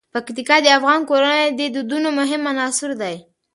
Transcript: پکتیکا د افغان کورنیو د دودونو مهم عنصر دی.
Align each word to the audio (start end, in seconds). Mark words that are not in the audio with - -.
پکتیکا 0.13 0.57
د 0.63 0.67
افغان 0.77 0.99
کورنیو 1.09 1.55
د 1.59 1.61
دودونو 1.75 2.09
مهم 2.19 2.41
عنصر 2.51 2.89
دی. 3.01 3.15